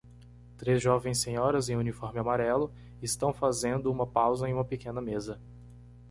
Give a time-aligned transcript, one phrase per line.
[0.57, 5.39] Três jovens senhoras em uniforme amarelo estão fazendo uma pausa em uma pequena mesa.